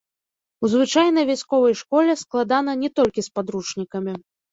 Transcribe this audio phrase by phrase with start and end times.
[0.63, 4.17] У звычайнай вясковай школе складана не толькі з падручнікамі.